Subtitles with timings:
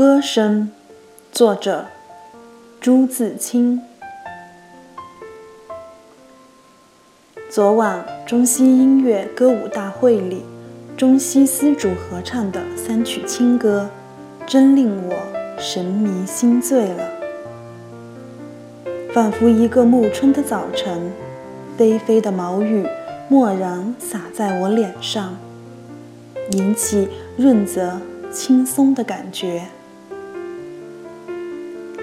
[0.00, 0.70] 歌声，
[1.30, 1.84] 作者
[2.80, 3.82] 朱自清。
[7.50, 10.42] 昨晚中西音乐歌舞大会里，
[10.96, 13.90] 中西丝竹合唱的三曲清歌，
[14.46, 15.14] 真令我
[15.58, 17.06] 神迷心醉了。
[19.12, 21.12] 仿佛一个暮春的早晨，
[21.76, 22.86] 霏霏的毛雨
[23.28, 25.36] 蓦然洒在我脸上，
[26.52, 27.06] 引起
[27.36, 28.00] 润泽
[28.32, 29.64] 轻松的感觉。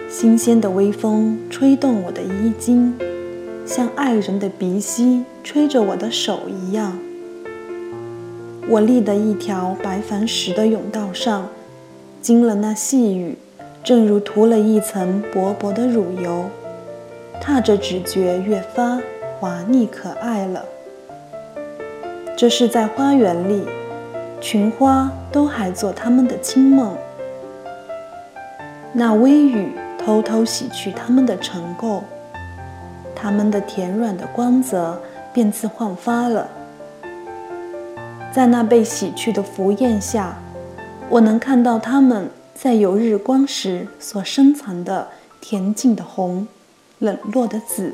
[0.09, 2.93] 新鲜的微风吹动我的衣襟，
[3.65, 6.97] 像爱人的鼻息吹着我的手一样。
[8.69, 11.49] 我立的一条白矾石的甬道上，
[12.21, 13.37] 经了那细雨，
[13.83, 16.45] 正如涂了一层薄薄的乳油，
[17.41, 19.01] 踏着只觉越发
[19.37, 20.63] 滑腻可爱了。
[22.37, 23.63] 这是在花园里，
[24.39, 26.95] 群花都还做他们的清梦。
[28.93, 29.67] 那微雨。
[30.07, 32.01] 偷偷洗去它们的尘垢，
[33.13, 35.01] 它们的甜软的光泽
[35.33, 36.47] 便自焕发了。
[38.33, 40.37] 在那被洗去的浮艳下，
[41.09, 45.09] 我能看到它们在有日光时所深藏的
[45.43, 46.47] 恬静的红、
[46.99, 47.93] 冷落的紫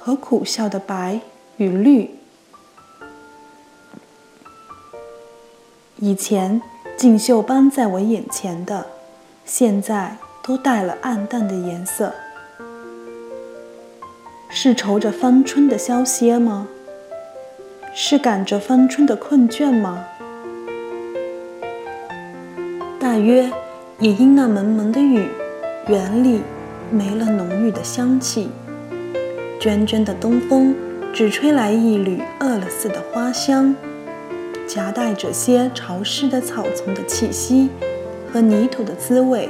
[0.00, 1.20] 和苦笑的白
[1.58, 2.10] 与绿。
[6.00, 6.60] 以前
[6.96, 8.84] 锦绣般在我眼前的，
[9.44, 10.16] 现在。
[10.46, 12.12] 都带了暗淡的颜色，
[14.50, 16.68] 是愁着芳春的消歇吗？
[17.94, 20.04] 是赶着芳春的困倦吗？
[23.00, 23.50] 大约
[23.98, 25.26] 也因那蒙蒙的雨，
[25.88, 26.42] 园里
[26.90, 28.50] 没了浓郁的香气，
[29.58, 30.76] 涓涓的东风
[31.14, 33.74] 只吹来一缕饿了似的花香，
[34.66, 37.70] 夹带着些潮湿的草丛的气息
[38.30, 39.48] 和泥土的滋味。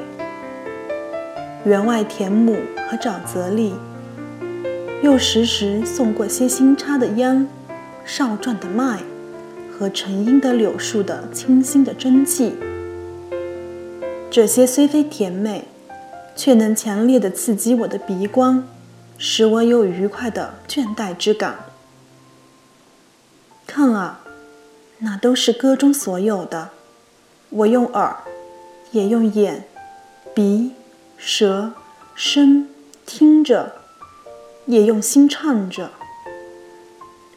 [1.64, 2.58] 园外田亩
[2.90, 3.72] 和沼泽里，
[5.02, 7.48] 又时时送过些新插的秧、
[8.04, 9.00] 少壮的麦
[9.72, 12.52] 和成荫的柳树的清新的真气。
[14.30, 15.64] 这些虽非甜美，
[16.36, 18.68] 却能强烈的刺激我的鼻光，
[19.16, 21.56] 使我有愉快的倦怠之感。
[23.66, 24.20] 看啊，
[24.98, 26.70] 那都是歌中所有的。
[27.48, 28.16] 我用耳，
[28.90, 29.64] 也用眼、
[30.34, 30.72] 鼻。
[31.26, 31.72] 舌、
[32.14, 32.68] 身
[33.06, 33.72] 听着，
[34.66, 35.90] 也用心唱着。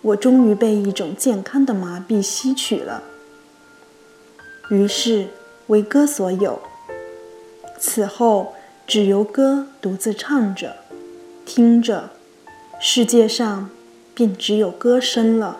[0.01, 3.01] 我终于被一种健康的麻痹吸取了，
[4.69, 5.29] 于是
[5.67, 6.61] 为歌所有。
[7.79, 8.53] 此后
[8.85, 10.75] 只由歌独自唱着、
[11.45, 12.09] 听着，
[12.81, 13.69] 世界上
[14.13, 15.59] 便只有歌声了。